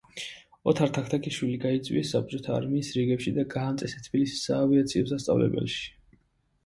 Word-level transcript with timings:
ოთარ 0.71 0.93
თაქთაქიშვილი 0.97 1.59
გაიწვიეს 1.65 2.13
საბჭოთა 2.15 2.55
არმიის 2.61 2.89
რიგებში 2.95 3.35
და 3.37 3.45
გაამწესეს 3.55 4.09
თბილისის 4.09 4.43
საავიაციო 4.51 5.05
სასწავლებელში. 5.13 5.89